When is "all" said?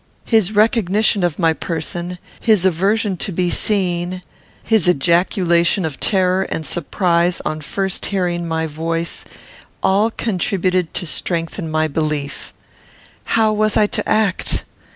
9.83-10.09